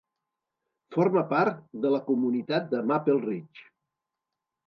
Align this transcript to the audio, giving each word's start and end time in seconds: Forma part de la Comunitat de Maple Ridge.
Forma 0.95 1.21
part 1.33 1.59
de 1.83 1.91
la 1.95 2.01
Comunitat 2.09 2.67
de 2.73 2.81
Maple 2.93 3.17
Ridge. 3.27 3.67